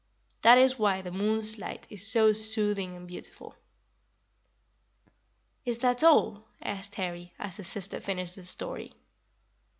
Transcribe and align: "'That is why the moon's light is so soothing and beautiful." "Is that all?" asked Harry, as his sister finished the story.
"'That 0.41 0.57
is 0.57 0.79
why 0.79 1.03
the 1.03 1.11
moon's 1.11 1.59
light 1.59 1.85
is 1.91 2.07
so 2.11 2.33
soothing 2.33 2.95
and 2.95 3.07
beautiful." 3.07 3.53
"Is 5.63 5.77
that 5.77 6.01
all?" 6.03 6.45
asked 6.59 6.95
Harry, 6.95 7.33
as 7.37 7.57
his 7.57 7.67
sister 7.67 7.99
finished 7.99 8.35
the 8.35 8.43
story. 8.43 8.95